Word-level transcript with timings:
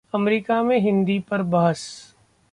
America 0.13 0.61
में 0.63 0.77
हिंदी 0.79 1.19
पर 1.19 1.41
बहस 1.41 1.81